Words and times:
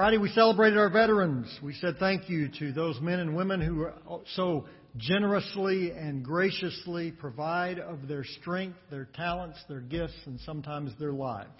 Friday 0.00 0.16
we 0.16 0.30
celebrated 0.30 0.78
our 0.78 0.88
veterans. 0.88 1.46
We 1.62 1.74
said 1.74 1.96
thank 1.98 2.30
you 2.30 2.48
to 2.58 2.72
those 2.72 2.98
men 3.02 3.18
and 3.18 3.36
women 3.36 3.60
who 3.60 3.86
so 4.34 4.64
generously 4.96 5.90
and 5.90 6.24
graciously 6.24 7.10
provide 7.10 7.78
of 7.78 8.08
their 8.08 8.24
strength, 8.24 8.78
their 8.90 9.04
talents, 9.14 9.62
their 9.68 9.82
gifts, 9.82 10.14
and 10.24 10.40
sometimes 10.40 10.92
their 10.98 11.12
lives 11.12 11.50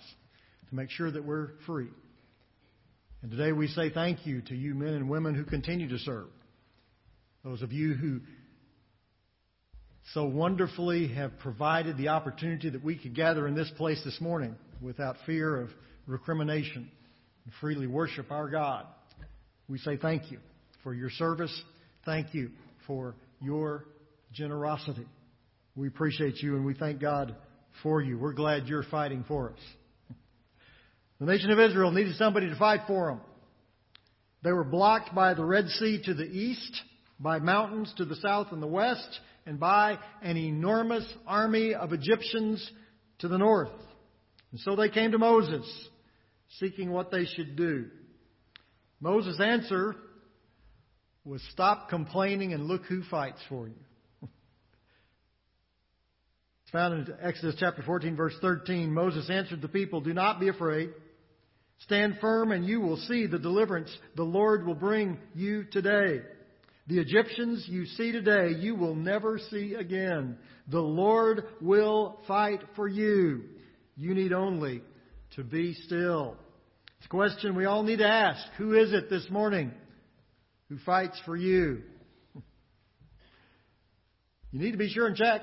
to 0.71 0.75
make 0.75 0.89
sure 0.89 1.11
that 1.11 1.23
we're 1.23 1.51
free. 1.67 1.91
And 3.21 3.31
today 3.31 3.53
we 3.53 3.67
say 3.67 3.91
thank 3.91 4.27
you 4.27 4.41
to 4.41 4.55
you 4.55 4.75
men 4.75 4.95
and 4.95 5.11
women 5.11 5.35
who 5.35 5.45
continue 5.45 5.91
to 5.91 5.99
serve. 5.99 6.29
Those 7.45 7.61
of 7.61 7.73
you 7.73 7.93
who 7.93 8.21
so 10.15 10.25
wonderfully 10.25 11.09
have 11.09 11.39
provided 11.41 11.99
the 11.99 12.09
opportunity 12.09 12.71
that 12.71 12.83
we 12.83 12.97
could 12.97 13.15
gather 13.15 13.47
in 13.47 13.55
this 13.55 13.71
place 13.77 14.01
this 14.03 14.19
morning 14.19 14.57
without 14.81 15.17
fear 15.27 15.61
of 15.61 15.69
recrimination 16.07 16.91
and 17.45 17.53
freely 17.61 17.87
worship 17.87 18.31
our 18.31 18.49
God. 18.49 18.87
We 19.69 19.79
say 19.79 19.97
thank 19.97 20.31
you 20.31 20.39
for 20.83 20.95
your 20.95 21.11
service. 21.11 21.63
Thank 22.05 22.35
you 22.35 22.51
for 22.87 23.15
your 23.41 23.85
generosity. 24.33 25.07
We 25.77 25.89
appreciate 25.89 26.43
you 26.43 26.57
and 26.57 26.65
we 26.65 26.75
thank 26.75 27.01
God 27.01 27.35
for 27.83 28.01
you. 28.03 28.19
We're 28.19 28.33
glad 28.33 28.67
you're 28.67 28.83
fighting 28.85 29.25
for 29.27 29.51
us. 29.51 30.17
The 31.21 31.27
nation 31.27 31.51
of 31.51 31.61
Israel 31.61 31.93
needed 31.93 32.17
somebody 32.17 32.49
to 32.49 32.57
fight 32.57 32.81
for 32.87 33.09
them. 33.09 33.21
They 34.43 34.53
were 34.53 34.65
blocked 34.65 35.15
by 35.15 35.35
the 35.35 35.45
Red 35.45 35.69
Sea 35.69 36.01
to 36.07 36.15
the 36.15 36.25
east, 36.25 36.81
by 37.19 37.39
mountains 37.39 37.93
to 37.99 38.07
the 38.07 38.17
south 38.17 38.49
and 38.53 38.63
the 38.63 38.67
west, 38.67 39.21
and 39.45 39.61
by 39.61 39.99
an 40.23 40.39
enormous 40.39 41.05
army 41.27 41.75
of 41.75 41.93
Egyptians 41.93 42.71
to 43.19 43.29
the 43.29 43.37
north. 43.37 43.69
And 44.51 44.61
so 44.61 44.77
they 44.77 44.89
came 44.89 45.13
to 45.13 45.19
Moses, 45.19 45.67
seeking 46.59 46.91
what 46.91 47.11
they 47.11 47.25
should 47.25 47.57
do. 47.57 47.87
Moses' 49.01 49.41
answer 49.41 49.97
was 51.25 51.43
stop 51.53 51.89
complaining 51.89 52.53
and 52.53 52.67
look 52.67 52.85
who 52.85 53.03
fights 53.05 53.41
for 53.49 53.69
you. 53.69 53.75
It's 56.63 56.73
found 56.73 57.09
in 57.09 57.15
Exodus 57.21 57.57
chapter 57.59 57.83
14 57.83 58.15
verse 58.15 58.35
13. 58.41 58.93
Moses 58.93 59.29
answered 59.29 59.61
the 59.61 59.69
people, 59.69 60.01
do 60.01 60.15
not 60.15 60.39
be 60.39 60.49
afraid. 60.49 60.91
Stand 61.81 62.19
firm 62.21 62.53
and 62.53 62.65
you 62.65 62.81
will 62.81 62.97
see 62.97 63.27
the 63.27 63.39
deliverance 63.39 63.91
the 64.15 64.23
Lord 64.23 64.65
will 64.65 64.75
bring 64.75 65.19
you 65.35 65.65
today. 65.65 66.21
The 66.87 66.99
Egyptians 66.99 67.67
you 67.69 67.87
see 67.87 68.13
today, 68.13 68.51
you 68.59 68.75
will 68.75 68.95
never 68.95 69.39
see 69.51 69.75
again. 69.75 70.37
The 70.69 70.81
Lord 70.81 71.45
will 71.61 72.21
fight 72.29 72.61
for 72.77 72.87
you. 72.87 73.45
You 73.97 74.15
need 74.15 74.33
only 74.33 74.83
to 75.37 75.45
be 75.45 75.75
still. 75.75 76.37
It's 76.99 77.07
a 77.07 77.09
question 77.09 77.55
we 77.55 77.65
all 77.65 77.83
need 77.83 77.99
to 77.99 78.09
ask. 78.09 78.45
Who 78.59 78.75
is 78.75 78.93
it 78.93 79.09
this 79.09 79.27
morning 79.31 79.73
who 80.69 80.79
fights 80.79 81.21
for 81.25 81.37
you? 81.37 81.83
You 84.53 84.59
need 84.59 84.73
to 84.73 84.79
be 84.79 84.89
sure 84.89 85.07
and 85.07 85.17
check. 85.17 85.43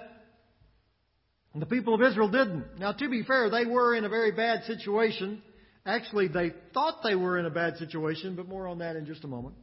And 1.53 1.61
the 1.61 1.65
people 1.65 1.95
of 1.95 2.01
Israel 2.01 2.29
didn't. 2.29 2.79
Now, 2.79 2.91
to 2.91 3.09
be 3.09 3.23
fair, 3.23 3.49
they 3.49 3.65
were 3.65 3.95
in 3.95 4.05
a 4.05 4.09
very 4.09 4.31
bad 4.31 4.65
situation. 4.65 5.41
Actually, 5.85 6.27
they 6.27 6.51
thought 6.73 6.99
they 7.03 7.15
were 7.15 7.39
in 7.39 7.45
a 7.45 7.49
bad 7.49 7.77
situation, 7.77 8.35
but 8.35 8.47
more 8.47 8.67
on 8.67 8.79
that 8.79 8.95
in 8.95 9.05
just 9.05 9.23
a 9.23 9.27
moment. 9.27 9.55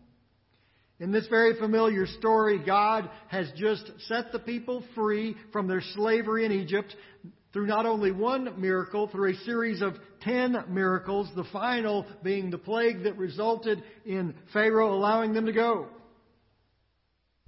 In 0.98 1.12
this 1.12 1.26
very 1.28 1.58
familiar 1.58 2.06
story, 2.06 2.58
God 2.64 3.10
has 3.28 3.50
just 3.56 3.84
set 4.08 4.32
the 4.32 4.38
people 4.38 4.82
free 4.94 5.36
from 5.52 5.68
their 5.68 5.82
slavery 5.94 6.46
in 6.46 6.52
Egypt 6.52 6.94
through 7.54 7.66
not 7.68 7.86
only 7.86 8.10
one 8.10 8.60
miracle, 8.60 9.06
through 9.06 9.32
a 9.32 9.36
series 9.44 9.80
of 9.80 9.94
ten 10.22 10.56
miracles, 10.68 11.30
the 11.36 11.44
final 11.52 12.04
being 12.22 12.50
the 12.50 12.58
plague 12.58 13.04
that 13.04 13.16
resulted 13.16 13.80
in 14.04 14.34
Pharaoh 14.52 14.92
allowing 14.92 15.32
them 15.32 15.46
to 15.46 15.52
go. 15.52 15.86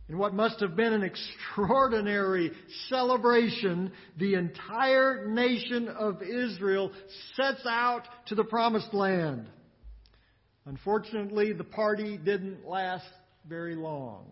In 0.08 0.16
what 0.16 0.32
must 0.32 0.60
have 0.60 0.76
been 0.76 0.92
an 0.92 1.02
extraordinary 1.02 2.52
celebration, 2.88 3.90
the 4.16 4.34
entire 4.34 5.26
nation 5.26 5.88
of 5.88 6.22
Israel 6.22 6.92
sets 7.34 7.66
out 7.68 8.02
to 8.28 8.36
the 8.36 8.44
promised 8.44 8.94
land. 8.94 9.48
Unfortunately, 10.66 11.52
the 11.52 11.64
party 11.64 12.16
didn't 12.16 12.64
last 12.64 13.06
very 13.48 13.74
long. 13.74 14.30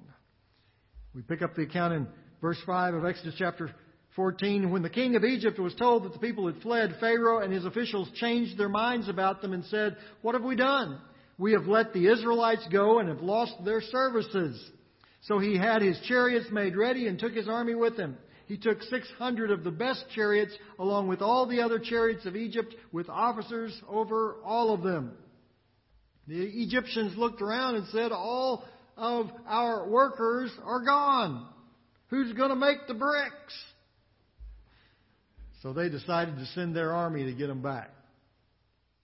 We 1.13 1.23
pick 1.23 1.43
up 1.43 1.57
the 1.57 1.63
account 1.63 1.95
in 1.95 2.07
verse 2.41 2.59
5 2.65 2.95
of 2.95 3.05
Exodus 3.05 3.35
chapter 3.37 3.75
14. 4.17 4.71
When 4.71 4.83
the 4.83 4.91
king 4.91 5.17
of 5.17 5.25
Egypt 5.25 5.59
was 5.59 5.75
told 5.75 6.05
that 6.05 6.13
the 6.13 6.19
people 6.19 6.47
had 6.47 6.63
fled, 6.63 6.97
Pharaoh 7.01 7.41
and 7.41 7.53
his 7.53 7.65
officials 7.65 8.09
changed 8.15 8.57
their 8.57 8.69
minds 8.69 9.09
about 9.09 9.43
them 9.43 9.53
and 9.53 9.65
said, 9.67 9.97
What 10.23 10.35
have 10.35 10.45
we 10.45 10.57
done? 10.57 10.99
We 11.37 11.53
have 11.53 11.67
let 11.67 11.93
the 11.93 12.07
Israelites 12.07 12.67
go 12.71 13.01
and 13.01 13.09
have 13.09 13.21
lost 13.21 13.55
their 13.65 13.81
services. 13.81 14.71
So 15.23 15.39
he 15.39 15.57
had 15.57 15.83
his 15.83 15.99
chariots 16.07 16.47
made 16.53 16.77
ready 16.77 17.09
and 17.09 17.19
took 17.19 17.33
his 17.33 17.49
army 17.49 17.75
with 17.75 17.97
him. 17.97 18.17
He 18.47 18.59
took 18.59 18.83
600 18.83 19.51
of 19.51 19.65
the 19.65 19.71
best 19.71 20.05
chariots 20.15 20.53
along 20.79 21.09
with 21.09 21.23
all 21.23 21.47
the 21.47 21.63
other 21.63 21.79
chariots 21.79 22.27
of 22.27 22.37
Egypt 22.37 22.75
with 22.93 23.09
officers 23.09 23.75
over 23.89 24.37
all 24.45 24.75
of 24.75 24.83
them. 24.83 25.13
The 26.29 26.41
Egyptians 26.41 27.17
looked 27.17 27.43
around 27.43 27.77
and 27.77 27.87
said, 27.89 28.13
all 28.13 28.65
of 28.97 29.27
our 29.47 29.89
workers 29.89 30.53
are 30.63 30.85
gone. 30.85 31.47
Who's 32.09 32.33
going 32.35 32.51
to 32.51 32.57
make 32.57 32.87
the 32.87 32.95
bricks? 32.95 33.55
So 35.65 35.73
they 35.73 35.89
decided 35.89 36.37
to 36.37 36.47
send 36.55 36.77
their 36.77 36.93
army 36.93 37.25
to 37.25 37.33
get 37.33 37.47
them 37.47 37.63
back. 37.63 37.91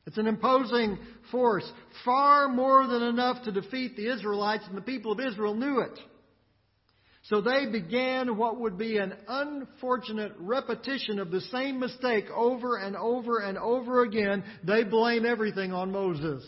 It's 0.06 0.18
an 0.18 0.26
imposing 0.26 0.98
force, 1.30 1.64
far 2.04 2.48
more 2.48 2.86
than 2.86 3.02
enough 3.02 3.44
to 3.44 3.52
defeat 3.52 3.96
the 3.96 4.12
Israelites, 4.12 4.64
and 4.68 4.76
the 4.76 4.82
people 4.82 5.10
of 5.12 5.20
Israel 5.20 5.54
knew 5.54 5.80
it. 5.80 5.98
So 7.24 7.40
they 7.40 7.64
began 7.64 8.36
what 8.36 8.60
would 8.60 8.76
be 8.76 8.98
an 8.98 9.14
unfortunate 9.26 10.32
repetition 10.38 11.18
of 11.18 11.30
the 11.30 11.40
same 11.40 11.80
mistake 11.80 12.26
over 12.34 12.76
and 12.76 12.94
over 12.94 13.38
and 13.38 13.56
over 13.56 14.02
again. 14.02 14.44
They 14.62 14.84
blame 14.84 15.24
everything 15.24 15.72
on 15.72 15.92
Moses. 15.92 16.44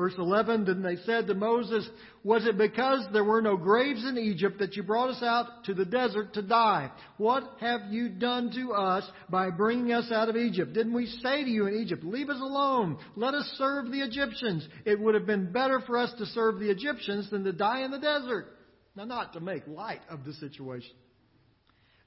Verse 0.00 0.14
11, 0.16 0.64
then 0.64 0.80
they 0.80 0.96
said 1.04 1.26
to 1.26 1.34
Moses, 1.34 1.86
Was 2.24 2.46
it 2.46 2.56
because 2.56 3.06
there 3.12 3.22
were 3.22 3.42
no 3.42 3.58
graves 3.58 4.02
in 4.02 4.16
Egypt 4.16 4.58
that 4.58 4.74
you 4.74 4.82
brought 4.82 5.10
us 5.10 5.22
out 5.22 5.64
to 5.64 5.74
the 5.74 5.84
desert 5.84 6.32
to 6.32 6.42
die? 6.42 6.90
What 7.18 7.44
have 7.60 7.82
you 7.90 8.08
done 8.08 8.50
to 8.54 8.72
us 8.72 9.04
by 9.28 9.50
bringing 9.50 9.92
us 9.92 10.10
out 10.10 10.30
of 10.30 10.36
Egypt? 10.36 10.72
Didn't 10.72 10.94
we 10.94 11.04
say 11.04 11.44
to 11.44 11.50
you 11.50 11.66
in 11.66 11.74
Egypt, 11.74 12.02
Leave 12.02 12.30
us 12.30 12.40
alone, 12.40 12.96
let 13.14 13.34
us 13.34 13.44
serve 13.58 13.90
the 13.90 14.00
Egyptians? 14.00 14.66
It 14.86 14.98
would 14.98 15.14
have 15.14 15.26
been 15.26 15.52
better 15.52 15.82
for 15.86 15.98
us 15.98 16.14
to 16.16 16.24
serve 16.24 16.60
the 16.60 16.70
Egyptians 16.70 17.28
than 17.28 17.44
to 17.44 17.52
die 17.52 17.82
in 17.82 17.90
the 17.90 17.98
desert. 17.98 18.46
Now, 18.96 19.04
not 19.04 19.34
to 19.34 19.40
make 19.40 19.66
light 19.66 20.00
of 20.08 20.24
the 20.24 20.32
situation. 20.32 20.96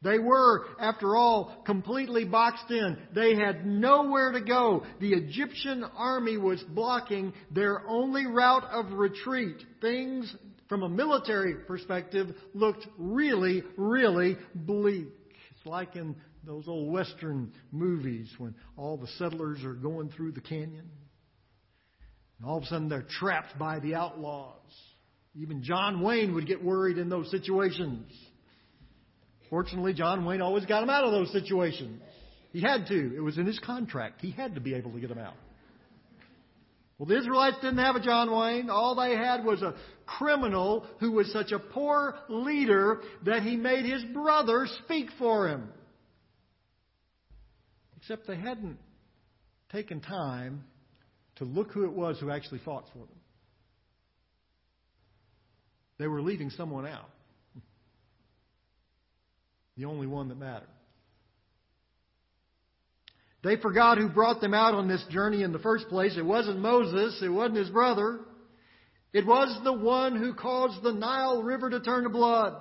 They 0.03 0.19
were, 0.19 0.65
after 0.79 1.15
all, 1.15 1.63
completely 1.65 2.25
boxed 2.25 2.69
in. 2.69 2.97
They 3.15 3.35
had 3.35 3.65
nowhere 3.65 4.33
to 4.33 4.41
go. 4.41 4.83
The 4.99 5.13
Egyptian 5.13 5.83
army 5.95 6.37
was 6.37 6.61
blocking 6.61 7.33
their 7.51 7.87
only 7.87 8.25
route 8.25 8.65
of 8.65 8.91
retreat. 8.91 9.55
Things, 9.79 10.35
from 10.67 10.83
a 10.83 10.89
military 10.89 11.55
perspective, 11.55 12.35
looked 12.53 12.85
really, 12.97 13.63
really 13.77 14.37
bleak. 14.53 15.07
It's 15.55 15.65
like 15.65 15.95
in 15.95 16.15
those 16.45 16.67
old 16.67 16.91
Western 16.91 17.53
movies 17.71 18.29
when 18.37 18.53
all 18.75 18.97
the 18.97 19.07
settlers 19.17 19.63
are 19.63 19.73
going 19.73 20.09
through 20.09 20.33
the 20.33 20.41
canyon. 20.41 20.89
And 22.39 22.47
all 22.47 22.57
of 22.57 22.63
a 22.63 22.67
sudden 22.67 22.89
they're 22.89 23.05
trapped 23.19 23.57
by 23.57 23.79
the 23.79 23.95
outlaws. 23.95 24.59
Even 25.35 25.63
John 25.63 26.01
Wayne 26.01 26.35
would 26.35 26.45
get 26.45 26.61
worried 26.61 26.97
in 26.97 27.07
those 27.07 27.31
situations. 27.31 28.11
Fortunately, 29.53 29.93
John 29.93 30.25
Wayne 30.25 30.41
always 30.41 30.65
got 30.65 30.81
him 30.81 30.89
out 30.89 31.03
of 31.03 31.11
those 31.11 31.31
situations. 31.31 32.01
He 32.53 32.59
had 32.59 32.87
to. 32.87 33.15
It 33.15 33.19
was 33.19 33.37
in 33.37 33.45
his 33.45 33.59
contract. 33.59 34.19
He 34.19 34.31
had 34.31 34.55
to 34.55 34.59
be 34.59 34.73
able 34.73 34.91
to 34.93 34.99
get 34.99 35.11
him 35.11 35.19
out. 35.19 35.35
Well, 36.97 37.05
the 37.05 37.19
Israelites 37.19 37.57
didn't 37.61 37.77
have 37.77 37.95
a 37.95 37.99
John 37.99 38.35
Wayne. 38.35 38.71
All 38.71 38.95
they 38.95 39.15
had 39.15 39.45
was 39.45 39.61
a 39.61 39.75
criminal 40.07 40.87
who 40.99 41.11
was 41.11 41.31
such 41.31 41.51
a 41.51 41.59
poor 41.59 42.15
leader 42.29 43.01
that 43.25 43.43
he 43.43 43.55
made 43.55 43.85
his 43.85 44.03
brother 44.05 44.67
speak 44.85 45.09
for 45.19 45.47
him. 45.47 45.69
Except 47.97 48.25
they 48.25 48.37
hadn't 48.37 48.79
taken 49.71 50.01
time 50.01 50.63
to 51.35 51.43
look 51.43 51.71
who 51.73 51.83
it 51.83 51.93
was 51.93 52.19
who 52.19 52.31
actually 52.31 52.61
fought 52.65 52.85
for 52.91 53.05
them. 53.05 53.19
They 55.99 56.07
were 56.07 56.23
leaving 56.23 56.49
someone 56.49 56.87
out. 56.87 57.11
The 59.77 59.85
only 59.85 60.07
one 60.07 60.29
that 60.29 60.37
mattered. 60.37 60.67
They 63.43 63.57
forgot 63.57 63.97
who 63.97 64.07
brought 64.07 64.39
them 64.39 64.53
out 64.53 64.73
on 64.73 64.87
this 64.87 65.03
journey 65.09 65.43
in 65.43 65.51
the 65.51 65.59
first 65.59 65.89
place. 65.89 66.15
It 66.17 66.25
wasn't 66.25 66.59
Moses. 66.59 67.19
It 67.21 67.29
wasn't 67.29 67.57
his 67.57 67.69
brother. 67.69 68.21
It 69.11 69.25
was 69.25 69.59
the 69.63 69.73
one 69.73 70.15
who 70.15 70.33
caused 70.33 70.81
the 70.81 70.93
Nile 70.93 71.43
River 71.43 71.69
to 71.69 71.81
turn 71.81 72.03
to 72.03 72.09
blood. 72.09 72.53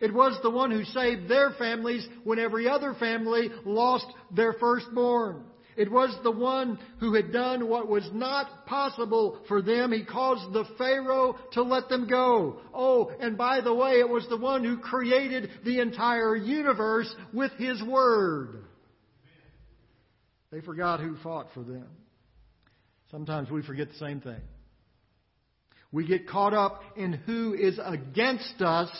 It 0.00 0.14
was 0.14 0.38
the 0.42 0.50
one 0.50 0.70
who 0.70 0.84
saved 0.84 1.28
their 1.28 1.50
families 1.52 2.06
when 2.24 2.38
every 2.38 2.68
other 2.68 2.94
family 2.94 3.50
lost 3.64 4.06
their 4.30 4.54
firstborn. 4.54 5.44
It 5.78 5.92
was 5.92 6.14
the 6.24 6.32
one 6.32 6.76
who 6.98 7.14
had 7.14 7.32
done 7.32 7.68
what 7.68 7.88
was 7.88 8.10
not 8.12 8.66
possible 8.66 9.38
for 9.46 9.62
them. 9.62 9.92
He 9.92 10.04
caused 10.04 10.52
the 10.52 10.64
Pharaoh 10.76 11.36
to 11.52 11.62
let 11.62 11.88
them 11.88 12.08
go. 12.08 12.58
Oh, 12.74 13.12
and 13.20 13.38
by 13.38 13.60
the 13.60 13.72
way, 13.72 14.00
it 14.00 14.08
was 14.08 14.26
the 14.28 14.36
one 14.36 14.64
who 14.64 14.78
created 14.78 15.50
the 15.64 15.78
entire 15.78 16.34
universe 16.34 17.14
with 17.32 17.52
His 17.52 17.80
Word. 17.80 18.64
They 20.50 20.60
forgot 20.62 20.98
who 20.98 21.16
fought 21.18 21.46
for 21.54 21.62
them. 21.62 21.86
Sometimes 23.12 23.48
we 23.48 23.62
forget 23.62 23.88
the 23.88 23.98
same 23.98 24.20
thing. 24.20 24.40
We 25.92 26.08
get 26.08 26.28
caught 26.28 26.54
up 26.54 26.82
in 26.96 27.12
who 27.12 27.54
is 27.54 27.78
against 27.80 28.60
us 28.60 28.90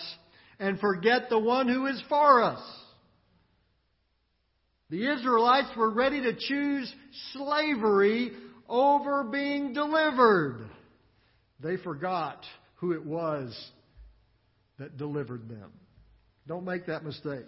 and 0.60 0.78
forget 0.78 1.28
the 1.28 1.40
one 1.40 1.66
who 1.66 1.86
is 1.86 2.00
for 2.08 2.40
us. 2.40 2.62
The 4.90 5.10
Israelites 5.12 5.68
were 5.76 5.90
ready 5.90 6.22
to 6.22 6.32
choose 6.34 6.92
slavery 7.32 8.32
over 8.68 9.24
being 9.24 9.72
delivered. 9.72 10.66
They 11.60 11.76
forgot 11.76 12.42
who 12.76 12.92
it 12.92 13.04
was 13.04 13.54
that 14.78 14.96
delivered 14.96 15.48
them. 15.48 15.72
Don't 16.46 16.64
make 16.64 16.86
that 16.86 17.04
mistake. 17.04 17.46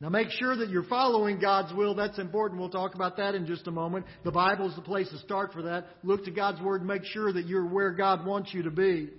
Now 0.00 0.08
make 0.08 0.30
sure 0.30 0.56
that 0.56 0.70
you're 0.70 0.82
following 0.84 1.38
God's 1.38 1.72
will. 1.74 1.94
That's 1.94 2.18
important. 2.18 2.58
We'll 2.58 2.70
talk 2.70 2.94
about 2.94 3.18
that 3.18 3.34
in 3.34 3.46
just 3.46 3.68
a 3.68 3.70
moment. 3.70 4.06
The 4.24 4.32
Bible 4.32 4.68
is 4.68 4.74
the 4.74 4.82
place 4.82 5.08
to 5.10 5.18
start 5.18 5.52
for 5.52 5.62
that. 5.62 5.86
Look 6.02 6.24
to 6.24 6.30
God's 6.30 6.60
Word 6.60 6.80
and 6.80 6.88
make 6.88 7.04
sure 7.04 7.32
that 7.32 7.46
you're 7.46 7.66
where 7.66 7.92
God 7.92 8.26
wants 8.26 8.52
you 8.52 8.62
to 8.64 8.70
be. 8.70 9.10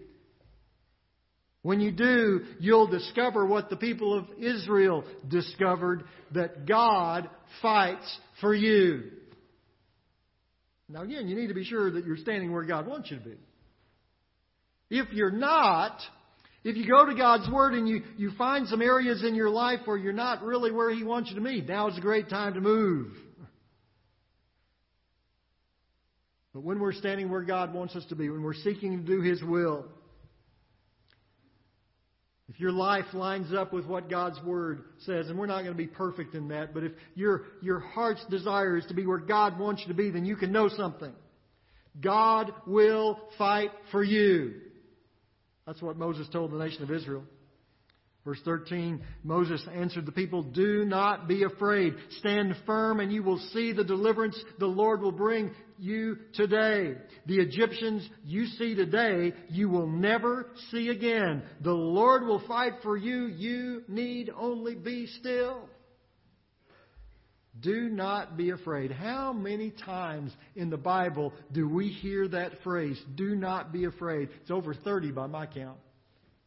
When 1.63 1.79
you 1.79 1.91
do, 1.91 2.41
you'll 2.59 2.87
discover 2.87 3.45
what 3.45 3.69
the 3.69 3.77
people 3.77 4.17
of 4.17 4.25
Israel 4.37 5.05
discovered 5.29 6.03
that 6.31 6.65
God 6.65 7.29
fights 7.61 8.19
for 8.41 8.53
you. 8.53 9.11
Now, 10.89 11.03
again, 11.03 11.29
you 11.29 11.35
need 11.35 11.47
to 11.47 11.53
be 11.53 11.63
sure 11.63 11.89
that 11.89 12.05
you're 12.05 12.17
standing 12.17 12.51
where 12.51 12.65
God 12.65 12.85
wants 12.85 13.09
you 13.09 13.17
to 13.17 13.23
be. 13.23 13.37
If 14.89 15.13
you're 15.13 15.31
not, 15.31 15.97
if 16.65 16.75
you 16.75 16.85
go 16.85 17.05
to 17.05 17.15
God's 17.15 17.49
Word 17.49 17.73
and 17.75 17.87
you, 17.87 18.03
you 18.17 18.31
find 18.37 18.67
some 18.67 18.81
areas 18.81 19.23
in 19.23 19.33
your 19.33 19.49
life 19.49 19.79
where 19.85 19.97
you're 19.97 20.11
not 20.11 20.43
really 20.43 20.69
where 20.69 20.93
He 20.93 21.05
wants 21.05 21.29
you 21.29 21.37
to 21.37 21.41
be, 21.41 21.61
now 21.61 21.87
is 21.87 21.97
a 21.97 22.01
great 22.01 22.29
time 22.29 22.55
to 22.55 22.61
move. 22.61 23.13
But 26.53 26.63
when 26.63 26.79
we're 26.79 26.93
standing 26.93 27.31
where 27.31 27.41
God 27.41 27.73
wants 27.73 27.95
us 27.95 28.05
to 28.09 28.15
be, 28.15 28.29
when 28.29 28.43
we're 28.43 28.53
seeking 28.53 28.97
to 28.97 29.03
do 29.03 29.21
His 29.21 29.41
will, 29.41 29.85
if 32.49 32.59
your 32.59 32.71
life 32.71 33.05
lines 33.13 33.53
up 33.53 33.71
with 33.71 33.85
what 33.85 34.09
God's 34.09 34.41
Word 34.43 34.83
says, 35.05 35.29
and 35.29 35.39
we're 35.39 35.45
not 35.45 35.61
going 35.61 35.73
to 35.73 35.77
be 35.77 35.87
perfect 35.87 36.35
in 36.35 36.49
that, 36.49 36.73
but 36.73 36.83
if 36.83 36.91
your, 37.15 37.43
your 37.61 37.79
heart's 37.79 38.23
desire 38.25 38.77
is 38.77 38.85
to 38.87 38.93
be 38.93 39.05
where 39.05 39.17
God 39.19 39.57
wants 39.57 39.81
you 39.81 39.87
to 39.87 39.93
be, 39.93 40.09
then 40.09 40.25
you 40.25 40.35
can 40.35 40.51
know 40.51 40.67
something. 40.67 41.13
God 42.01 42.51
will 42.67 43.19
fight 43.37 43.71
for 43.91 44.03
you. 44.03 44.55
That's 45.65 45.81
what 45.81 45.97
Moses 45.97 46.27
told 46.33 46.51
the 46.51 46.57
nation 46.57 46.83
of 46.83 46.91
Israel. 46.91 47.23
Verse 48.25 48.39
13, 48.45 49.01
Moses 49.23 49.61
answered 49.73 50.05
the 50.05 50.11
people, 50.13 50.43
Do 50.43 50.85
not 50.85 51.27
be 51.27 51.43
afraid. 51.43 51.93
Stand 52.19 52.55
firm 52.65 53.01
and 53.01 53.11
you 53.11 53.21
will 53.21 53.39
see 53.51 53.73
the 53.73 53.83
deliverance 53.83 54.41
the 54.59 54.65
Lord 54.65 55.01
will 55.01 55.11
bring 55.11 55.51
you 55.77 56.17
today. 56.33 56.95
The 57.25 57.39
Egyptians 57.39 58.07
you 58.23 58.45
see 58.45 58.75
today, 58.75 59.33
you 59.49 59.67
will 59.67 59.87
never 59.87 60.47
see 60.71 60.87
again. 60.87 61.43
The 61.61 61.73
Lord 61.73 62.23
will 62.23 62.41
fight 62.47 62.73
for 62.81 62.95
you. 62.95 63.25
You 63.25 63.83
need 63.89 64.29
only 64.33 64.75
be 64.75 65.07
still. 65.19 65.67
Do 67.59 67.89
not 67.89 68.37
be 68.37 68.51
afraid. 68.51 68.91
How 68.91 69.33
many 69.33 69.69
times 69.69 70.31
in 70.55 70.69
the 70.69 70.77
Bible 70.77 71.33
do 71.51 71.67
we 71.67 71.89
hear 71.89 72.27
that 72.29 72.63
phrase, 72.63 72.99
do 73.15 73.35
not 73.35 73.73
be 73.73 73.83
afraid? 73.83 74.29
It's 74.41 74.49
over 74.51 74.73
30 74.73 75.11
by 75.11 75.27
my 75.27 75.45
count. 75.45 75.77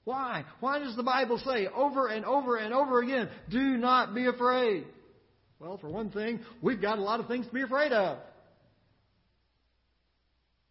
Why? 0.07 0.45
Why 0.61 0.79
does 0.79 0.95
the 0.95 1.03
Bible 1.03 1.37
say 1.45 1.67
over 1.67 2.07
and 2.07 2.25
over 2.25 2.57
and 2.57 2.73
over 2.73 3.01
again, 3.01 3.29
do 3.51 3.77
not 3.77 4.15
be 4.15 4.27
afraid? 4.27 4.87
Well, 5.59 5.79
for 5.79 5.89
one 5.89 6.11
thing, 6.11 6.39
we've 6.63 6.81
got 6.81 6.99
a 6.99 7.03
lot 7.03 7.19
of 7.19 7.27
things 7.27 7.45
to 7.49 7.53
be 7.53 7.63
afraid 7.63 7.91
of. 7.91 8.19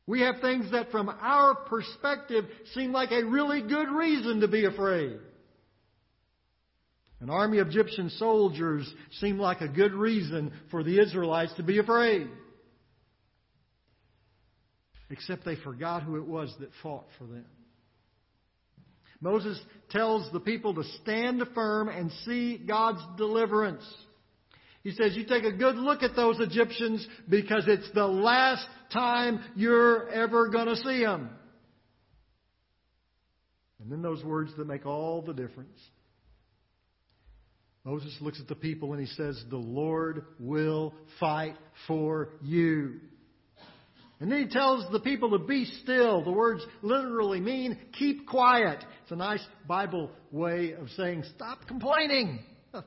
We 0.08 0.22
have 0.22 0.36
things 0.40 0.72
that 0.72 0.90
from 0.90 1.10
our 1.10 1.54
perspective 1.54 2.46
seem 2.76 2.94
like 2.94 3.12
a 3.12 3.26
really 3.26 3.62
good 3.62 3.90
reason 3.90 4.40
to 4.40 4.48
be 4.48 4.64
afraid. 4.64 5.18
An 7.20 7.30
army 7.30 7.58
of 7.58 7.68
Egyptian 7.68 8.12
soldiers 8.12 8.90
seemed 9.20 9.40
like 9.40 9.60
a 9.60 9.68
good 9.68 9.92
reason 9.92 10.54
for 10.72 10.82
the 10.82 11.02
Israelites 11.02 11.54
to 11.58 11.64
be 11.64 11.80
afraid. 11.80 12.30
Except 15.10 15.44
they 15.44 15.58
forgot 15.58 16.04
who 16.04 16.16
it 16.16 16.26
was 16.26 16.56
that 16.62 16.70
fought 16.82 17.08
for 17.18 17.26
them. 17.26 17.46
Moses 19.22 19.60
tells 19.90 20.32
the 20.32 20.40
people 20.40 20.74
to 20.76 20.84
stand 21.02 21.42
firm 21.54 21.90
and 21.90 22.12
see 22.26 22.58
God's 22.58 23.02
deliverance. 23.18 23.84
He 24.84 24.92
says, 24.92 25.16
You 25.16 25.26
take 25.26 25.44
a 25.44 25.52
good 25.52 25.76
look 25.76 26.04
at 26.04 26.16
those 26.16 26.40
Egyptians 26.40 27.06
because 27.28 27.64
it's 27.68 27.90
the 27.94 28.06
last 28.06 28.68
time 28.94 29.40
you're 29.56 30.10
ever 30.10 30.50
going 30.50 30.68
to 30.68 30.76
see 30.76 31.04
them. 31.04 31.30
And 33.82 33.92
then 33.92 34.02
those 34.02 34.24
words 34.24 34.52
that 34.58 34.68
make 34.68 34.86
all 34.86 35.22
the 35.22 35.34
difference. 35.34 35.80
Moses 37.84 38.16
looks 38.20 38.40
at 38.40 38.48
the 38.48 38.56
people 38.56 38.94
and 38.94 39.02
he 39.02 39.14
says, 39.14 39.44
The 39.50 39.58
Lord 39.58 40.26
will 40.40 40.94
fight 41.20 41.56
for 41.88 42.30
you. 42.42 43.00
And 44.20 44.32
then 44.32 44.44
he 44.44 44.48
tells 44.48 44.90
the 44.92 45.00
people 45.00 45.32
to 45.32 45.40
be 45.40 45.66
still. 45.84 46.24
The 46.24 46.32
words 46.32 46.64
literally 46.82 47.42
mean 47.42 47.78
keep 47.98 48.28
quiet. 48.28 48.84
It's 49.04 49.12
a 49.12 49.16
nice 49.16 49.46
Bible 49.68 50.10
way 50.32 50.74
of 50.74 50.90
saying 50.92 51.24
stop 51.36 51.68
complaining. 51.68 52.40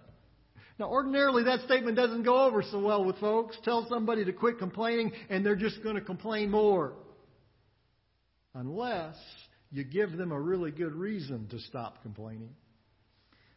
Now, 0.79 0.91
ordinarily, 0.91 1.43
that 1.43 1.63
statement 1.63 1.97
doesn't 1.97 2.23
go 2.23 2.47
over 2.47 2.63
so 2.63 2.79
well 2.79 3.05
with 3.05 3.19
folks. 3.19 3.57
Tell 3.65 3.85
somebody 3.89 4.25
to 4.25 4.33
quit 4.33 4.61
complaining, 4.61 5.11
and 5.29 5.45
they're 5.45 5.57
just 5.57 5.83
going 5.83 5.97
to 5.97 6.01
complain 6.01 6.53
more. 6.53 6.93
Unless 8.55 9.17
you 9.73 9.83
give 9.83 10.17
them 10.17 10.31
a 10.31 10.41
really 10.41 10.71
good 10.71 10.95
reason 10.95 11.49
to 11.49 11.59
stop 11.59 12.01
complaining. 12.03 12.51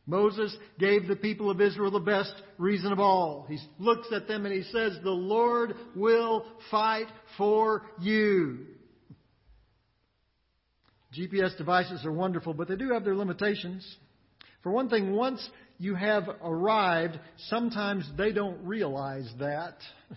Moses 0.08 0.56
gave 0.80 1.08
the 1.08 1.16
people 1.16 1.50
of 1.50 1.62
Israel 1.62 1.92
the 1.92 2.00
best 2.00 2.34
reason 2.58 2.92
of 2.92 3.00
all. 3.00 3.46
He 3.48 3.60
looks 3.78 4.08
at 4.12 4.28
them 4.28 4.46
and 4.46 4.54
he 4.54 4.64
says, 4.64 4.98
The 5.04 5.12
Lord 5.12 5.76
will 5.96 6.46
fight 6.72 7.08
for 7.38 7.84
you. 8.00 8.66
GPS 11.18 11.58
devices 11.58 12.06
are 12.06 12.12
wonderful, 12.12 12.54
but 12.54 12.68
they 12.68 12.76
do 12.76 12.92
have 12.94 13.04
their 13.04 13.16
limitations. 13.16 13.86
For 14.64 14.72
one 14.72 14.90
thing, 14.90 15.14
once 15.14 15.48
you 15.78 15.96
have 15.96 16.24
arrived, 16.44 17.20
sometimes 17.50 18.10
they 18.18 18.32
don't 18.32 18.66
realize 18.66 19.30
that. 19.40 19.78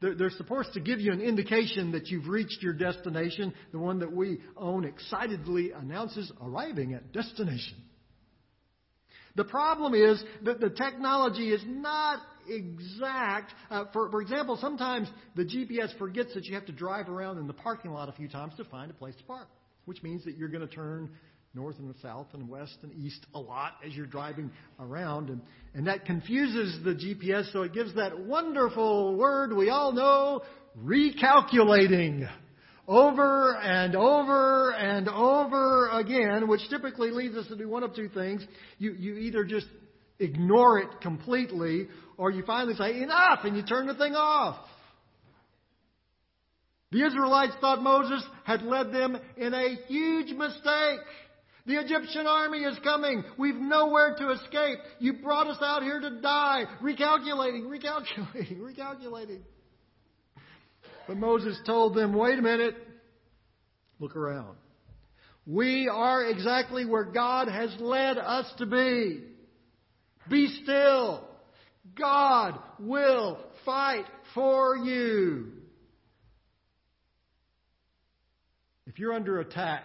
They're, 0.00 0.30
supposed 0.30 0.74
to 0.74 0.80
give 0.80 1.00
you 1.00 1.12
an 1.12 1.22
indication 1.22 1.92
that 1.92 2.08
you've 2.08 2.28
reached 2.28 2.62
your 2.62 2.74
destination. 2.74 3.54
The 3.72 3.78
one 3.78 4.00
that 4.00 4.12
we 4.12 4.40
own 4.56 4.84
excitedly 4.84 5.72
announces 5.72 6.30
arriving 6.42 6.92
at 6.92 7.12
destination. 7.12 7.76
The 9.36 9.44
problem 9.44 9.94
is 9.94 10.22
that 10.44 10.60
the 10.60 10.70
technology 10.70 11.52
is 11.52 11.62
not 11.66 12.20
exact. 12.48 13.52
Uh, 13.70 13.84
for, 13.92 14.10
for 14.10 14.22
example, 14.22 14.56
sometimes 14.60 15.08
the 15.34 15.44
GPS 15.44 15.96
forgets 15.98 16.34
that 16.34 16.44
you 16.44 16.54
have 16.54 16.66
to 16.66 16.72
drive 16.72 17.08
around 17.08 17.38
in 17.38 17.46
the 17.46 17.52
parking 17.52 17.90
lot 17.92 18.08
a 18.08 18.12
few 18.12 18.28
times 18.28 18.54
to 18.56 18.64
find 18.64 18.90
a 18.90 18.94
place 18.94 19.14
to 19.16 19.24
park, 19.24 19.48
which 19.84 20.02
means 20.02 20.24
that 20.24 20.36
you're 20.36 20.48
going 20.48 20.66
to 20.66 20.74
turn 20.74 21.10
north 21.54 21.78
and 21.78 21.94
south 22.02 22.26
and 22.34 22.48
west 22.48 22.76
and 22.82 22.92
east 22.94 23.26
a 23.34 23.38
lot 23.38 23.72
as 23.84 23.94
you're 23.94 24.06
driving 24.06 24.50
around. 24.78 25.30
And, 25.30 25.40
and 25.74 25.86
that 25.86 26.04
confuses 26.04 26.78
the 26.84 26.94
GPS, 26.94 27.52
so 27.52 27.62
it 27.62 27.72
gives 27.72 27.94
that 27.94 28.18
wonderful 28.18 29.16
word 29.16 29.54
we 29.54 29.70
all 29.70 29.92
know, 29.92 30.42
recalculating 30.78 32.28
over 32.88 33.56
and 33.56 33.96
over 33.96 34.72
and 34.72 35.08
over 35.08 35.88
again, 35.90 36.48
which 36.48 36.60
typically 36.70 37.10
leads 37.10 37.36
us 37.36 37.46
to 37.48 37.56
do 37.56 37.68
one 37.68 37.82
of 37.82 37.94
two 37.94 38.08
things. 38.08 38.44
You, 38.78 38.92
you 38.92 39.16
either 39.16 39.44
just 39.44 39.66
ignore 40.18 40.78
it 40.78 41.00
completely, 41.00 41.88
or 42.16 42.30
you 42.30 42.44
finally 42.46 42.74
say, 42.74 43.02
enough, 43.02 43.40
and 43.44 43.56
you 43.56 43.62
turn 43.62 43.86
the 43.86 43.94
thing 43.94 44.14
off. 44.14 44.56
The 46.92 47.04
Israelites 47.04 47.54
thought 47.60 47.82
Moses 47.82 48.24
had 48.44 48.62
led 48.62 48.92
them 48.92 49.18
in 49.36 49.52
a 49.52 49.76
huge 49.88 50.32
mistake. 50.36 51.00
The 51.66 51.80
Egyptian 51.80 52.28
army 52.28 52.58
is 52.58 52.78
coming. 52.84 53.24
We've 53.36 53.56
nowhere 53.56 54.14
to 54.18 54.30
escape. 54.30 54.78
You 55.00 55.14
brought 55.14 55.48
us 55.48 55.58
out 55.60 55.82
here 55.82 55.98
to 55.98 56.20
die. 56.20 56.62
Recalculating, 56.80 57.64
recalculating, 57.64 58.60
recalculating. 58.78 59.40
But 61.06 61.16
Moses 61.16 61.58
told 61.64 61.94
them, 61.94 62.14
wait 62.14 62.38
a 62.38 62.42
minute, 62.42 62.74
look 64.00 64.16
around. 64.16 64.56
We 65.46 65.88
are 65.88 66.24
exactly 66.24 66.84
where 66.84 67.04
God 67.04 67.48
has 67.48 67.74
led 67.78 68.18
us 68.18 68.52
to 68.58 68.66
be. 68.66 69.22
Be 70.28 70.48
still. 70.62 71.24
God 71.96 72.58
will 72.80 73.38
fight 73.64 74.04
for 74.34 74.76
you. 74.76 75.52
If 78.86 78.98
you're 78.98 79.12
under 79.12 79.40
attack 79.40 79.84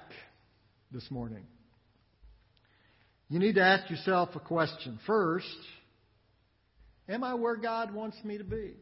this 0.91 1.09
morning, 1.11 1.45
you 3.29 3.39
need 3.39 3.55
to 3.55 3.61
ask 3.61 3.89
yourself 3.89 4.29
a 4.35 4.39
question. 4.39 4.99
First, 5.05 5.45
am 7.07 7.23
I 7.23 7.35
where 7.35 7.55
God 7.55 7.93
wants 7.93 8.17
me 8.23 8.39
to 8.39 8.43
be? 8.43 8.73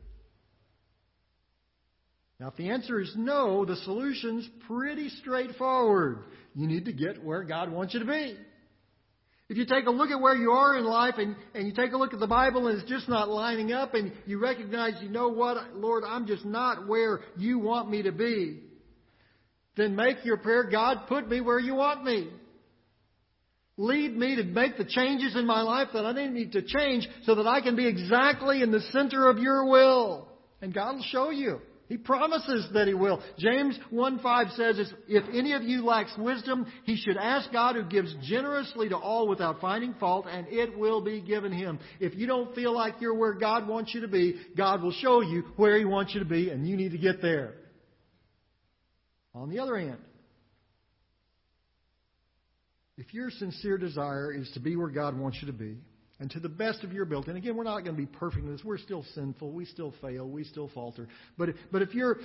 Now, 2.40 2.48
if 2.48 2.56
the 2.56 2.70
answer 2.70 3.02
is 3.02 3.12
no, 3.18 3.66
the 3.66 3.76
solution's 3.78 4.48
pretty 4.66 5.10
straightforward. 5.22 6.24
You 6.56 6.68
need 6.68 6.86
to 6.86 6.94
get 6.94 7.24
where 7.24 7.44
God 7.44 7.70
wants 7.70 7.94
you 7.94 8.00
to 8.00 8.06
be. 8.06 8.38
If 9.50 9.58
you 9.58 9.66
take 9.66 9.88
a 9.88 9.92
look 9.92 10.12
at 10.12 10.22
where 10.22 10.36
you 10.36 10.52
are 10.52 10.78
in 10.78 10.86
life 10.86 11.16
and, 11.18 11.36
and 11.56 11.68
you 11.68 11.74
take 11.74 11.92
a 11.92 11.98
look 11.98 12.14
at 12.14 12.20
the 12.20 12.28
Bible 12.28 12.68
and 12.68 12.80
it's 12.80 12.90
just 12.90 13.10
not 13.10 13.30
lining 13.30 13.74
up 13.74 13.96
and 13.96 14.14
you 14.26 14.40
recognize, 14.40 14.94
you 15.02 15.10
know 15.10 15.30
what, 15.30 15.76
Lord, 15.76 16.04
I'm 16.06 16.28
just 16.28 16.46
not 16.46 16.88
where 16.88 17.22
you 17.36 17.58
want 17.58 17.90
me 17.90 18.04
to 18.04 18.12
be, 18.12 18.62
then 19.76 19.96
make 19.96 20.24
your 20.24 20.38
prayer, 20.38 20.70
God, 20.70 21.08
put 21.08 21.28
me 21.28 21.42
where 21.42 21.60
you 21.60 21.74
want 21.74 22.04
me. 22.04 22.30
Lead 23.76 24.16
me 24.16 24.36
to 24.36 24.44
make 24.44 24.78
the 24.78 24.86
changes 24.86 25.36
in 25.36 25.48
my 25.48 25.62
life 25.62 25.88
that 25.94 26.06
I 26.06 26.28
need 26.28 26.52
to 26.52 26.62
change 26.62 27.08
so 27.24 27.36
that 27.36 27.48
I 27.48 27.62
can 27.62 27.76
be 27.76 27.88
exactly 27.88 28.62
in 28.62 28.72
the 28.72 28.82
center 28.92 29.30
of 29.30 29.40
your 29.40 29.66
will. 29.66 30.28
And 30.62 30.74
God 30.74 30.96
will 30.96 31.06
show 31.10 31.32
you. 31.32 31.60
He 31.90 31.98
promises 31.98 32.68
that 32.74 32.88
He 32.88 32.94
will. 32.94 33.22
James 33.40 33.78
1.5 33.92 34.56
says, 34.56 34.94
If 35.08 35.24
any 35.34 35.54
of 35.54 35.64
you 35.64 35.84
lacks 35.84 36.16
wisdom, 36.18 36.72
he 36.86 36.96
should 36.96 37.18
ask 37.18 37.52
God 37.52 37.76
who 37.76 37.84
gives 37.84 38.16
generously 38.22 38.90
to 38.90 38.96
all 38.96 39.28
without 39.28 39.60
finding 39.60 39.96
fault, 39.96 40.28
and 40.30 40.46
it 40.50 40.78
will 40.78 41.02
be 41.02 41.20
given 41.20 41.52
him. 41.52 41.80
If 42.00 42.14
you 42.14 42.28
don't 42.28 42.54
feel 42.54 42.76
like 42.76 43.02
you're 43.02 43.16
where 43.16 43.34
God 43.34 43.68
wants 43.68 43.94
you 43.96 44.02
to 44.02 44.08
be, 44.08 44.40
God 44.56 44.84
will 44.84 44.92
show 44.92 45.22
you 45.22 45.46
where 45.56 45.80
He 45.80 45.86
wants 45.86 46.14
you 46.14 46.20
to 46.20 46.30
be, 46.30 46.52
and 46.52 46.68
you 46.68 46.78
need 46.78 46.92
to 46.92 47.00
get 47.00 47.24
there. 47.24 47.56
On 49.34 49.50
the 49.50 49.58
other 49.58 49.78
hand, 49.78 50.00
if 52.98 53.14
your 53.16 53.32
sincere 53.32 53.80
desire 53.80 54.32
is 54.32 54.50
to 54.54 54.60
be 54.60 54.76
where 54.76 54.90
God 54.90 55.18
wants 55.18 55.40
you 55.42 55.48
to 55.48 55.58
be, 55.58 55.78
and 56.20 56.30
to 56.32 56.40
the 56.40 56.50
best 56.50 56.84
of 56.84 56.92
your 56.92 57.04
ability. 57.04 57.30
And 57.30 57.38
again, 57.38 57.56
we're 57.56 57.64
not 57.64 57.80
going 57.84 57.96
to 57.96 58.02
be 58.02 58.06
perfect 58.06 58.44
in 58.44 58.52
this. 58.52 58.64
We're 58.64 58.78
still 58.78 59.06
sinful. 59.16 59.52
We 59.52 59.66
still 59.66 59.94
fail. 60.02 60.28
We 60.28 60.44
still 60.44 60.70
falter. 60.74 61.08
But, 61.38 61.50
but 61.72 61.82
if 61.82 61.94
your 61.94 62.18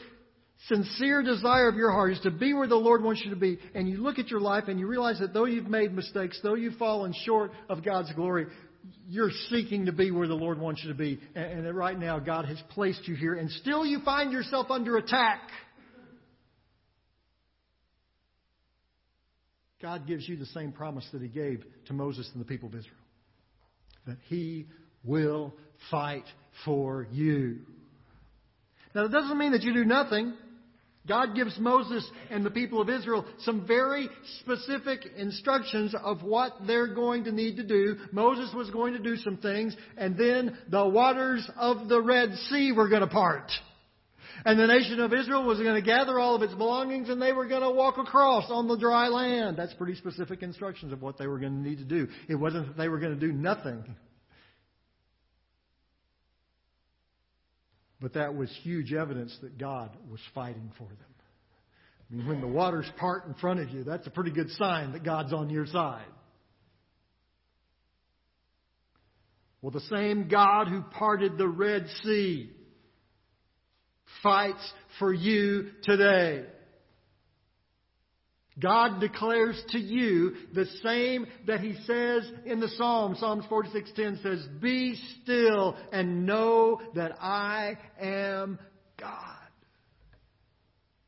sincere 0.67 1.23
desire 1.23 1.69
of 1.69 1.77
your 1.77 1.93
heart 1.93 2.13
is 2.13 2.21
to 2.21 2.31
be 2.31 2.53
where 2.53 2.67
the 2.67 2.75
Lord 2.75 3.03
wants 3.03 3.23
you 3.25 3.31
to 3.31 3.37
be, 3.37 3.59
and 3.75 3.89
you 3.89 3.99
look 3.99 4.19
at 4.19 4.29
your 4.29 4.41
life 4.41 4.65
and 4.67 4.81
you 4.81 4.87
realize 4.89 5.21
that 5.21 5.33
though 5.33 5.45
you've 5.45 5.69
made 5.69 5.93
mistakes, 5.93 6.39
though 6.43 6.55
you've 6.55 6.75
fallen 6.75 7.15
short 7.25 7.53
of 7.69 7.85
God's 7.85 8.13
glory, 8.13 8.47
you're 9.09 9.31
seeking 9.49 9.87
to 9.87 9.93
be 9.93 10.11
where 10.11 10.27
the 10.27 10.35
Lord 10.35 10.59
wants 10.59 10.83
you 10.83 10.91
to 10.91 10.99
be. 10.99 11.21
And, 11.37 11.67
and 11.67 11.77
right 11.77 11.99
now 11.99 12.19
God 12.19 12.47
has 12.47 12.61
placed 12.71 13.07
you 13.07 13.15
here, 13.15 13.35
and 13.35 13.51
still 13.51 13.87
you 13.87 14.01
find 14.05 14.33
yourself 14.33 14.71
under 14.71 14.97
attack. 14.97 15.41
God 19.81 20.07
gives 20.07 20.29
you 20.29 20.37
the 20.37 20.47
same 20.47 20.73
promise 20.73 21.07
that 21.13 21.23
He 21.23 21.29
gave 21.29 21.63
to 21.87 21.93
Moses 21.93 22.29
and 22.33 22.41
the 22.41 22.47
people 22.47 22.69
of 22.69 22.75
Israel 22.75 23.04
that 24.07 24.19
He 24.29 24.67
will 25.03 25.55
fight 25.91 26.25
for 26.65 27.07
you. 27.13 27.59
Now, 28.95 29.03
that 29.03 29.13
doesn't 29.13 29.39
mean 29.39 29.53
that 29.53 29.63
you 29.63 29.73
do 29.75 29.85
nothing. 29.85 30.35
God 31.07 31.35
gives 31.35 31.59
Moses 31.59 32.09
and 32.31 32.47
the 32.47 32.51
people 32.51 32.81
of 32.81 32.89
Israel 32.89 33.27
some 33.41 33.67
very 33.67 34.09
specific 34.41 35.01
instructions 35.17 35.95
of 36.03 36.23
what 36.23 36.53
they're 36.67 36.95
going 36.95 37.25
to 37.25 37.33
need 37.33 37.57
to 37.57 37.63
do. 37.63 37.97
Moses 38.11 38.55
was 38.55 38.71
going 38.71 38.95
to 38.95 38.99
do 38.99 39.17
some 39.17 39.37
things, 39.37 39.77
and 39.99 40.17
then 40.17 40.57
the 40.71 40.89
waters 40.89 41.49
of 41.57 41.89
the 41.89 42.01
Red 42.01 42.35
Sea 42.49 42.73
were 42.73 42.89
going 42.89 43.03
to 43.03 43.07
part. 43.07 43.51
And 44.45 44.59
the 44.59 44.67
nation 44.67 45.01
of 45.01 45.13
Israel 45.13 45.45
was 45.45 45.59
going 45.59 45.75
to 45.75 45.83
gather 45.83 46.19
all 46.19 46.35
of 46.35 46.43
its 46.43 46.55
belongings 46.55 47.09
and 47.09 47.21
they 47.21 47.33
were 47.33 47.47
going 47.47 47.63
to 47.63 47.71
walk 47.71 47.99
across 47.99 48.51
on 48.51 48.69
the 48.69 48.77
dry 48.77 49.09
land. 49.09 49.57
That's 49.57 49.75
pretty 49.75 49.95
specific 49.95 50.43
instructions 50.43 50.93
of 50.93 51.03
what 51.03 51.19
they 51.19 51.27
were 51.27 51.39
going 51.39 51.63
to 51.63 51.69
need 51.69 51.79
to 51.79 51.85
do. 51.85 52.09
It 52.29 52.35
wasn't 52.35 52.69
that 52.69 52.77
they 52.77 52.89
were 52.89 52.99
going 52.99 53.19
to 53.19 53.21
do 53.21 53.33
nothing. 53.33 53.85
But 58.01 58.15
that 58.15 58.35
was 58.35 58.51
huge 58.63 58.93
evidence 58.93 59.37
that 59.43 59.57
God 59.57 59.91
was 60.11 60.21
fighting 60.35 60.71
for 60.77 60.89
them. 60.89 60.99
I 62.11 62.15
mean, 62.15 62.27
when 62.27 62.41
the 62.41 62.47
waters 62.47 62.87
part 62.99 63.27
in 63.27 63.35
front 63.35 63.61
of 63.61 63.71
you, 63.71 63.85
that's 63.85 64.07
a 64.07 64.11
pretty 64.11 64.31
good 64.31 64.51
sign 64.51 64.93
that 64.93 65.05
God's 65.05 65.33
on 65.33 65.49
your 65.49 65.67
side. 65.67 66.05
Well, 69.63 69.71
the 69.71 69.81
same 69.81 70.29
God 70.29 70.69
who 70.69 70.83
parted 70.83 71.39
the 71.39 71.49
Red 71.49 71.87
Sea 72.03 72.51
fights 74.23 74.73
for 74.99 75.13
you 75.13 75.71
today. 75.83 76.45
God 78.61 79.01
declares 79.01 79.61
to 79.71 79.79
you 79.79 80.35
the 80.53 80.67
same 80.85 81.27
that 81.47 81.61
he 81.61 81.75
says 81.87 82.31
in 82.47 82.61
the 82.61 82.69
Psalm. 82.69 83.17
Psalms 83.17 83.45
46:10 83.47 84.19
says, 84.23 84.47
"Be 84.61 84.95
still 84.95 85.77
and 85.93 86.25
know 86.25 86.81
that 86.95 87.21
I 87.21 87.77
am 87.99 88.59
God." 88.97 89.49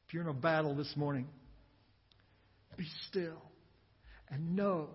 If 0.06 0.14
you're 0.14 0.24
in 0.24 0.28
a 0.28 0.34
battle 0.34 0.74
this 0.74 0.96
morning, 0.96 1.28
be 2.76 2.88
still 3.08 3.42
and 4.28 4.56
know 4.56 4.90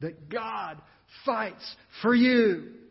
that 0.00 0.28
God 0.28 0.80
fights 1.24 1.76
for 2.00 2.14
you. 2.14 2.81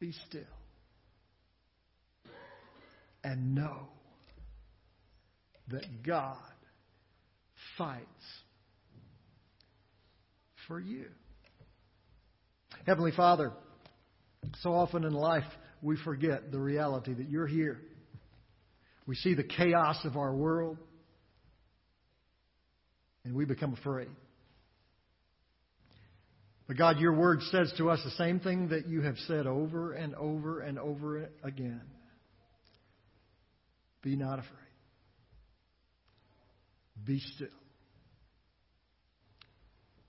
Be 0.00 0.12
still 0.28 0.42
and 3.24 3.54
know 3.54 3.88
that 5.68 6.02
God 6.02 6.36
fights 7.76 8.06
for 10.66 10.78
you. 10.78 11.06
Heavenly 12.86 13.12
Father, 13.12 13.52
so 14.60 14.72
often 14.72 15.04
in 15.04 15.12
life 15.12 15.44
we 15.82 15.96
forget 15.96 16.52
the 16.52 16.58
reality 16.58 17.14
that 17.14 17.28
you're 17.28 17.46
here. 17.46 17.80
We 19.06 19.16
see 19.16 19.34
the 19.34 19.44
chaos 19.44 19.98
of 20.04 20.16
our 20.16 20.34
world 20.34 20.78
and 23.24 23.34
we 23.34 23.44
become 23.44 23.72
afraid. 23.72 24.08
But 26.68 26.76
God, 26.76 26.98
your 26.98 27.14
word 27.14 27.40
says 27.50 27.72
to 27.78 27.88
us 27.88 27.98
the 28.04 28.10
same 28.10 28.40
thing 28.40 28.68
that 28.68 28.86
you 28.86 29.00
have 29.00 29.16
said 29.26 29.46
over 29.46 29.94
and 29.94 30.14
over 30.14 30.60
and 30.60 30.78
over 30.78 31.30
again. 31.42 31.80
Be 34.02 34.16
not 34.16 34.38
afraid. 34.38 34.52
Be 37.06 37.20
still. 37.34 37.48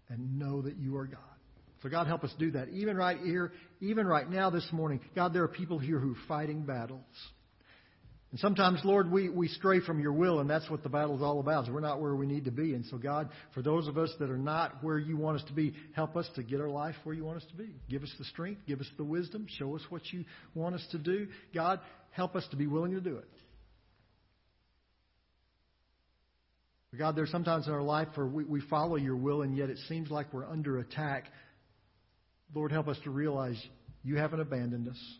And 0.10 0.38
know 0.38 0.62
that 0.64 0.76
you 0.76 0.98
are 0.98 1.08
God. 1.08 1.20
So 1.82 1.88
God 1.88 2.08
help 2.08 2.26
us 2.26 2.34
do 2.38 2.52
that. 2.52 2.68
Even 2.70 2.98
right 2.98 3.20
here, 3.20 3.54
even 3.80 4.06
right 4.06 4.30
now 4.30 4.50
this 4.50 4.68
morning, 4.74 5.00
God, 5.16 5.34
there 5.34 5.44
are 5.44 5.48
people 5.48 5.80
here 5.80 5.98
who 5.98 6.12
are 6.12 6.28
fighting 6.28 6.64
battles. 6.64 7.06
And 8.32 8.40
sometimes, 8.40 8.82
Lord, 8.84 9.12
we, 9.12 9.28
we 9.28 9.48
stray 9.48 9.80
from 9.80 10.00
your 10.00 10.14
will, 10.14 10.40
and 10.40 10.48
that's 10.48 10.70
what 10.70 10.84
the 10.84 10.90
battle 10.90 11.16
is 11.16 11.22
all 11.22 11.40
about. 11.40 11.64
Is 11.64 11.74
we're 11.74 11.80
not 11.80 12.00
where 12.00 12.16
we 12.16 12.28
need 12.28 12.46
to 12.46 12.52
be. 12.52 12.76
And 12.76 12.86
so, 12.86 12.98
God, 12.98 13.30
for 13.56 13.64
those 13.64 13.88
of 13.88 13.98
us 13.98 14.14
that 14.20 14.30
are 14.30 14.38
not 14.38 14.84
where 14.84 15.00
you 15.00 15.18
want 15.18 15.42
us 15.42 15.48
to 15.48 15.54
be, 15.54 15.74
help 15.96 16.16
us 16.16 16.30
to 16.36 16.44
get 16.44 16.62
our 16.62 16.70
life 16.70 16.94
where 17.04 17.16
you 17.16 17.26
want 17.26 17.38
us 17.38 17.46
to 17.50 17.56
be. 17.56 17.74
Give 17.90 18.04
us 18.04 18.14
the 18.20 18.26
strength, 18.26 18.62
give 18.68 18.82
us 18.82 18.90
the 18.98 19.04
wisdom, 19.04 19.48
show 19.58 19.76
us 19.76 19.82
what 19.90 20.04
you 20.14 20.26
want 20.54 20.76
us 20.76 20.86
to 20.92 21.00
do. 21.00 21.28
God, 21.56 21.80
help 22.12 22.36
us 22.36 22.46
to 22.52 22.56
be 22.56 22.68
willing 22.68 22.94
to 22.94 23.02
do 23.02 23.18
it. 23.18 23.30
God, 26.98 27.16
there's 27.16 27.32
sometimes 27.32 27.68
in 27.68 27.74
our 27.74 27.84
life 27.84 28.08
where 28.16 28.26
we, 28.26 28.44
we 28.44 28.62
follow 28.62 28.96
your 28.96 29.16
will, 29.16 29.42
and 29.42 29.56
yet 29.56 29.70
it 29.70 29.78
seems 29.88 30.10
like 30.12 30.32
we're 30.34 30.48
under 30.48 30.80
attack. 30.80 31.26
Lord, 32.54 32.72
help 32.72 32.88
us 32.88 32.98
to 33.04 33.12
realize 33.12 33.60
you 34.04 34.18
haven't 34.18 34.40
abandoned 34.40 34.88
us 34.88 35.18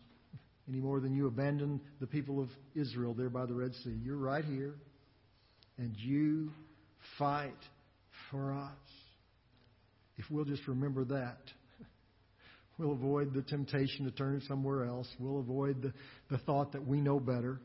any 0.70 0.80
more 0.80 1.00
than 1.00 1.14
you 1.14 1.26
abandoned 1.26 1.80
the 2.00 2.06
people 2.06 2.40
of 2.40 2.48
Israel 2.74 3.12
there 3.12 3.28
by 3.28 3.44
the 3.44 3.54
Red 3.54 3.74
Sea. 3.82 3.98
You're 4.02 4.16
right 4.16 4.44
here, 4.44 4.74
and 5.78 5.96
you 5.96 6.52
fight 7.18 7.58
for 8.30 8.52
us. 8.52 8.70
If 10.16 10.26
we'll 10.30 10.44
just 10.44 10.68
remember 10.68 11.04
that, 11.06 11.38
we'll 12.78 12.92
avoid 12.92 13.34
the 13.34 13.42
temptation 13.42 14.04
to 14.04 14.12
turn 14.12 14.42
somewhere 14.46 14.84
else. 14.84 15.08
We'll 15.18 15.40
avoid 15.40 15.82
the, 15.82 15.92
the 16.30 16.38
thought 16.38 16.72
that 16.72 16.86
we 16.86 17.00
know 17.00 17.18
better. 17.18 17.60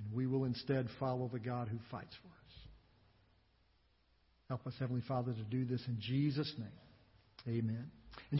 And 0.00 0.12
we 0.12 0.26
will 0.26 0.44
instead 0.44 0.88
follow 0.98 1.30
the 1.32 1.38
God 1.38 1.68
who 1.68 1.78
fights 1.90 2.14
for 2.20 2.28
us. 2.28 2.34
Help 4.48 4.66
us, 4.66 4.74
Heavenly 4.78 5.02
Father, 5.06 5.32
to 5.32 5.42
do 5.44 5.64
this 5.64 5.82
in 5.86 5.98
Jesus' 6.00 6.52
name. 6.58 7.56
Amen. 7.58 7.90